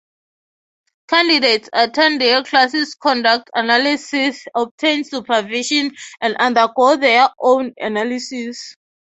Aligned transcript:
Candidates 1.09 1.69
attend 1.73 2.21
classes, 2.47 2.95
conduct 2.95 3.51
analyses, 3.53 4.47
obtain 4.55 5.03
supervision, 5.03 5.91
and 6.19 6.33
undergo 6.37 6.95
their 6.97 7.29
own 7.39 7.71
analysis. 7.77 8.73